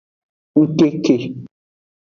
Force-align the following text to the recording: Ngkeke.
Ngkeke. 0.61 1.15